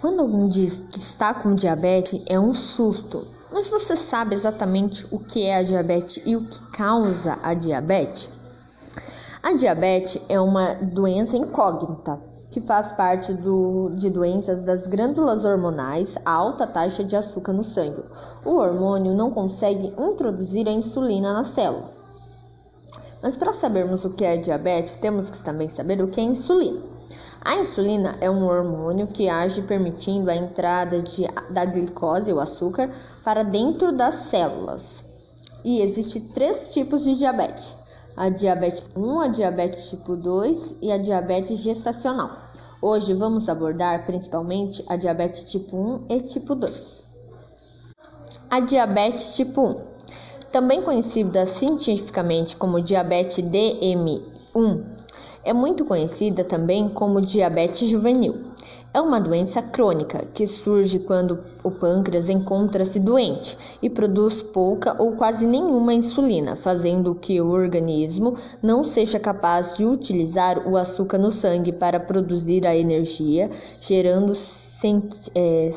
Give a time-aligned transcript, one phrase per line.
[0.00, 3.26] Quando alguém diz que está com diabetes, é um susto.
[3.52, 8.30] Mas você sabe exatamente o que é a diabetes e o que causa a diabetes?
[9.42, 12.18] A diabetes é uma doença incógnita
[12.50, 17.62] que faz parte do, de doenças das glândulas hormonais, a alta taxa de açúcar no
[17.62, 18.02] sangue.
[18.44, 21.90] O hormônio não consegue introduzir a insulina na célula.
[23.22, 26.89] Mas para sabermos o que é diabetes, temos que também saber o que é insulina.
[27.42, 32.94] A insulina é um hormônio que age permitindo a entrada de, da glicose, o açúcar,
[33.24, 35.02] para dentro das células.
[35.64, 37.76] E existem três tipos de diabetes:
[38.14, 42.30] a diabetes 1, a diabetes tipo 2 e a diabetes gestacional.
[42.82, 47.02] Hoje vamos abordar principalmente a diabetes tipo 1 e tipo 2.
[48.50, 49.80] A diabetes tipo 1,
[50.52, 54.99] também conhecida cientificamente como diabetes DM1,
[55.44, 58.50] é muito conhecida também como diabetes juvenil.
[58.92, 65.12] É uma doença crônica que surge quando o pâncreas encontra-se doente e produz pouca ou
[65.12, 71.30] quase nenhuma insulina, fazendo que o organismo não seja capaz de utilizar o açúcar no
[71.30, 73.48] sangue para produzir a energia,
[73.80, 74.32] gerando
[75.36, 75.70] é,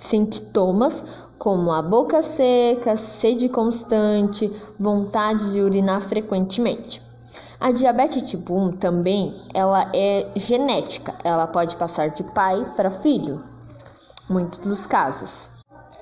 [0.00, 1.04] sintomas
[1.38, 7.13] como a boca seca, sede constante, vontade de urinar frequentemente.
[7.64, 13.42] A diabetes tipo 1 também, ela é genética, ela pode passar de pai para filho,
[14.28, 15.48] muitos dos casos.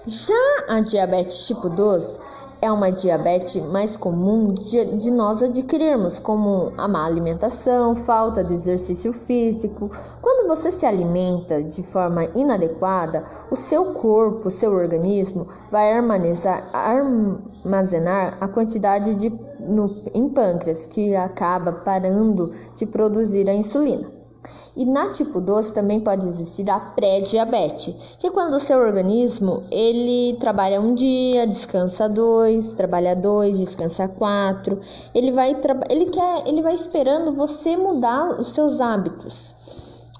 [0.04, 0.34] Já
[0.68, 2.20] a diabetes tipo 2
[2.60, 8.54] é uma diabetes mais comum de, de, nós adquirirmos, como a má alimentação, falta de
[8.54, 9.88] exercício físico.
[10.20, 16.62] Quando você se alimenta de forma inadequada, o seu corpo, o seu organismo vai armazenar,
[18.40, 19.30] a quantidade de
[19.66, 24.22] no, em pâncreas, que acaba parando de produzir a insulina.
[24.76, 29.62] E na tipo 2 também pode existir a pré-diabetes, que é quando o seu organismo
[29.70, 34.80] ele trabalha um dia, descansa dois, trabalha dois, descansa quatro.
[35.14, 35.54] Ele vai
[35.90, 39.54] ele quer, ele vai esperando você mudar os seus hábitos.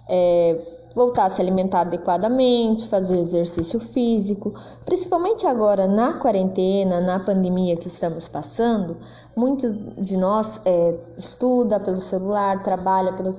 [0.08, 4.52] É, voltar a se alimentar adequadamente, fazer exercício físico,
[4.84, 8.96] principalmente agora na quarentena, na pandemia que estamos passando,
[9.34, 13.30] muitos de nós é, estuda pelo celular, trabalha pelo,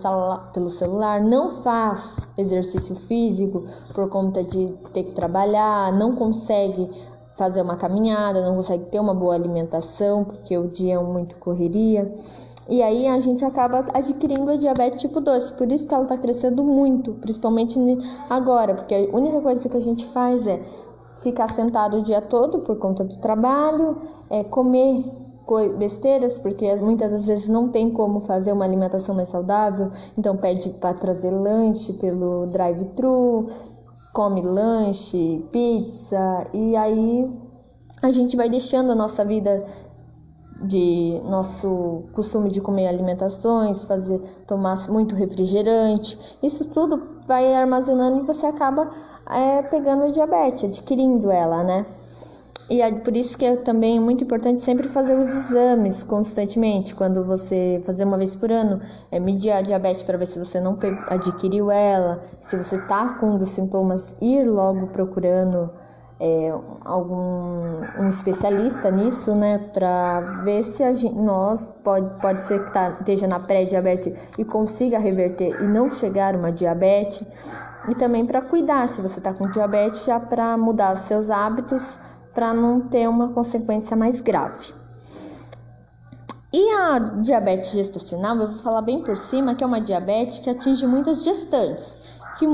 [0.53, 3.63] pelo celular, não faz exercício físico
[3.93, 6.89] por conta de ter que trabalhar, não consegue
[7.35, 12.11] fazer uma caminhada, não consegue ter uma boa alimentação, porque o dia é muito correria.
[12.69, 15.51] E aí a gente acaba adquirindo a diabetes tipo 2.
[15.51, 17.79] Por isso que ela está crescendo muito, principalmente
[18.29, 20.61] agora, porque a única coisa que a gente faz é
[21.21, 23.97] ficar sentado o dia todo por conta do trabalho,
[24.29, 25.03] é comer
[25.77, 30.69] besteiras, porque muitas das vezes não tem como fazer uma alimentação mais saudável, então pede
[30.69, 33.45] para trazer lanche pelo drive-thru,
[34.13, 37.29] come lanche, pizza, e aí
[38.01, 39.65] a gente vai deixando a nossa vida
[40.61, 48.25] de nosso costume de comer alimentações, fazer tomar muito refrigerante, isso tudo vai armazenando e
[48.25, 48.89] você acaba
[49.29, 51.85] é, pegando diabetes, adquirindo ela, né?
[52.69, 56.95] E é por isso que é também muito importante sempre fazer os exames constantemente.
[56.95, 58.79] Quando você fazer uma vez por ano,
[59.11, 63.31] é medir a diabetes para ver se você não adquiriu ela, se você está com
[63.31, 65.69] um dos sintomas, ir logo procurando
[66.19, 66.53] é,
[66.85, 72.71] algum um especialista nisso, né, para ver se a gente, nós pode, pode ser que
[72.71, 77.23] tá, esteja na pré-diabetes e consiga reverter e não chegar uma diabetes,
[77.89, 81.99] e também para cuidar se você está com diabetes já para mudar seus hábitos
[82.33, 84.73] para não ter uma consequência mais grave.
[86.51, 90.49] E a diabetes gestacional, eu vou falar bem por cima, que é uma diabetes que
[90.49, 92.03] atinge muitas gestantes
[92.37, 92.45] que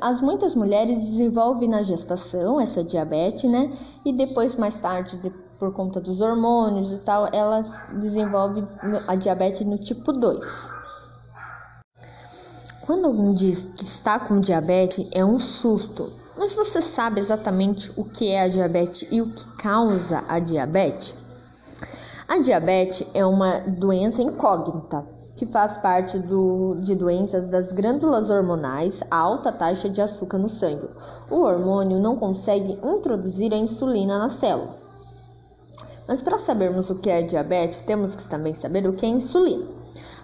[0.00, 3.72] as muitas mulheres desenvolvem na gestação essa diabetes, né?
[4.04, 8.66] E depois, mais tarde, de, por conta dos hormônios e tal, elas desenvolvem
[9.06, 10.72] a diabetes no tipo 2.
[12.86, 16.12] Quando alguém diz que está com diabetes, é um susto.
[16.42, 21.14] Mas você sabe exatamente o que é a diabetes e o que causa a diabetes?
[22.26, 25.06] A diabetes é uma doença incógnita
[25.36, 30.48] que faz parte do, de doenças das glândulas hormonais, a alta taxa de açúcar no
[30.48, 30.90] sangue.
[31.30, 34.74] O hormônio não consegue introduzir a insulina na célula.
[36.08, 39.81] Mas para sabermos o que é diabetes, temos que também saber o que é insulina.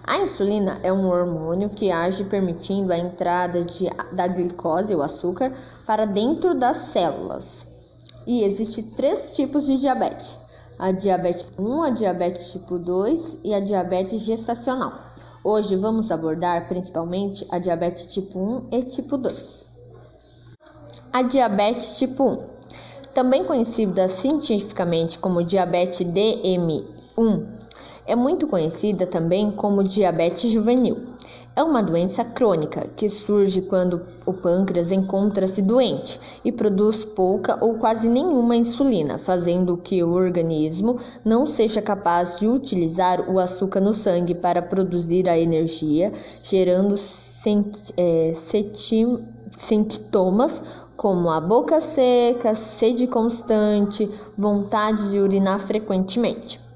[0.09, 5.55] A insulina é um hormônio que age permitindo a entrada de, da glicose, o açúcar,
[5.85, 7.63] para dentro das células.
[8.25, 10.39] E existem três tipos de diabetes:
[10.79, 14.93] a diabetes 1, a diabetes tipo 2 e a diabetes gestacional.
[15.43, 19.63] Hoje vamos abordar principalmente a diabetes tipo 1 e tipo 2.
[21.13, 22.43] A diabetes tipo 1,
[23.13, 27.58] também conhecida cientificamente como diabetes DM1,
[28.09, 30.97] é muito conhecida também como diabetes juvenil.
[31.55, 37.75] É uma doença crônica que surge quando o pâncreas encontra-se doente e produz pouca ou
[37.75, 43.93] quase nenhuma insulina, fazendo que o organismo não seja capaz de utilizar o açúcar no
[43.93, 46.11] sangue para produzir a energia,
[46.41, 46.95] gerando
[47.95, 48.31] é,
[49.57, 50.63] sintomas
[50.97, 56.68] como a boca seca, sede constante, vontade de urinar frequentemente.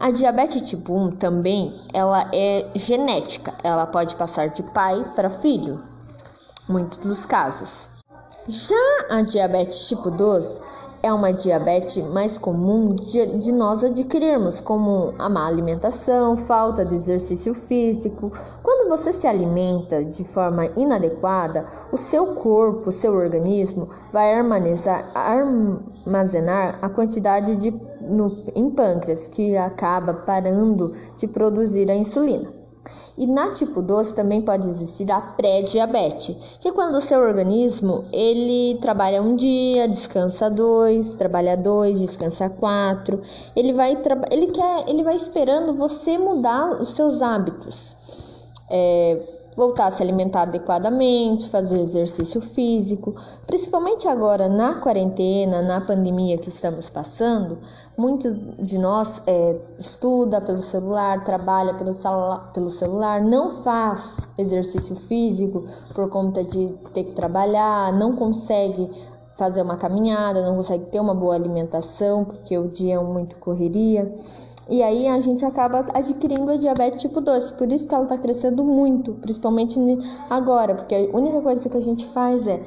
[0.00, 5.84] A diabetes tipo 1 também, ela é genética, ela pode passar de pai para filho,
[6.66, 7.86] muitos dos casos.
[8.48, 8.74] Já
[9.10, 10.62] a diabetes tipo 2
[11.02, 16.94] é uma diabetes mais comum de, de, nós adquirirmos, como a má alimentação, falta de
[16.94, 18.32] exercício físico.
[18.62, 25.10] Quando você se alimenta de forma inadequada, o seu corpo, o seu organismo vai armazenar,
[25.14, 32.60] armazenar a quantidade de no, em pâncreas, que acaba parando de produzir a insulina.
[33.18, 38.04] E na tipo 2 também pode existir a pré-diabetes, que é quando o seu organismo
[38.12, 43.20] ele trabalha um dia, descansa dois, trabalha dois, descansa quatro.
[43.54, 43.96] Ele vai,
[44.30, 47.94] ele quer, ele vai esperando você mudar os seus hábitos.
[48.70, 53.14] É, voltar a se alimentar adequadamente, fazer exercício físico,
[53.46, 57.58] principalmente agora na quarentena, na pandemia que estamos passando,
[57.96, 61.92] muitos de nós é, estuda pelo celular, trabalha pelo,
[62.54, 65.64] pelo celular, não faz exercício físico
[65.94, 68.90] por conta de ter que trabalhar, não consegue
[69.40, 74.12] fazer uma caminhada, não consegue ter uma boa alimentação, porque o dia é muito correria.
[74.68, 77.52] E aí a gente acaba adquirindo a diabetes tipo 2.
[77.52, 79.80] Por isso que ela está crescendo muito, principalmente
[80.28, 82.62] agora, porque a única coisa que a gente faz é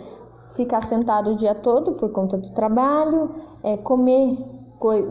[0.56, 3.30] ficar sentado o dia todo por conta do trabalho,
[3.64, 4.36] é comer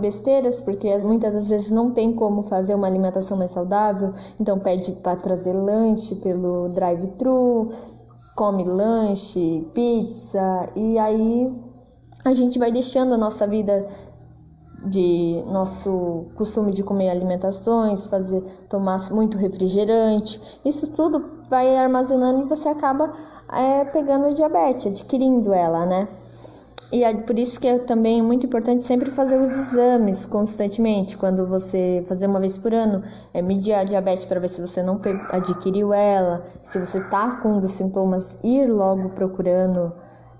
[0.01, 4.93] besteiras, porque muitas das vezes não tem como fazer uma alimentação mais saudável, então pede
[4.93, 7.69] para trazer lanche pelo drive-thru,
[8.35, 11.53] come lanche, pizza, e aí
[12.25, 13.87] a gente vai deixando a nossa vida
[14.85, 22.49] de nosso costume de comer alimentações, fazer tomar muito refrigerante, isso tudo vai armazenando e
[22.49, 23.13] você acaba
[23.53, 26.09] é, pegando diabetes, adquirindo ela, né?
[26.93, 31.17] E é por isso que é também muito importante sempre fazer os exames constantemente.
[31.17, 33.03] Quando você fazer uma vez por ano,
[33.33, 35.01] é medir a diabetes para ver se você não
[35.31, 39.91] adquiriu ela, se você está com um dos sintomas, ir logo procurando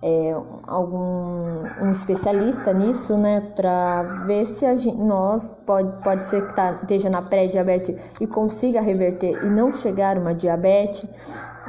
[0.03, 6.47] é, algum um especialista nisso, né, para ver se a gente, nós pode, pode ser
[6.47, 11.09] que tá, esteja na pré-diabetes e consiga reverter e não chegar uma diabetes,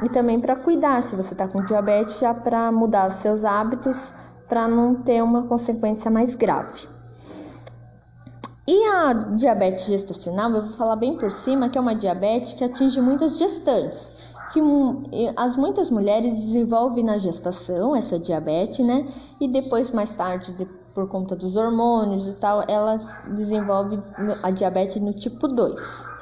[0.02, 4.12] e também para cuidar se você está com diabetes já para mudar seus hábitos
[4.48, 6.86] para não ter uma consequência mais grave.
[8.66, 12.64] E a diabetes gestacional, eu vou falar bem por cima, que é uma diabetes que
[12.64, 14.08] atinge muitas gestantes.
[14.52, 14.60] Que
[15.36, 19.06] as muitas mulheres desenvolvem na gestação essa diabetes, né?
[19.40, 20.64] E depois, mais tarde, de,
[20.94, 24.02] por conta dos hormônios e tal, elas desenvolvem
[24.42, 26.13] a diabetes no tipo 2.